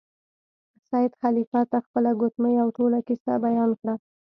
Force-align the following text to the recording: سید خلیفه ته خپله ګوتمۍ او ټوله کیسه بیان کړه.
سید 0.89 1.11
خلیفه 1.21 1.61
ته 1.71 1.77
خپله 1.85 2.11
ګوتمۍ 2.19 2.55
او 2.63 2.67
ټوله 2.77 2.99
کیسه 3.07 3.33
بیان 3.45 3.71
کړه. 3.79 3.95